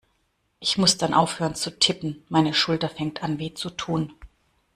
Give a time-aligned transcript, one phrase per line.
[0.59, 4.11] Ich muss dann aufhören zu tippen, meine Schulter fängt an weh zu tun.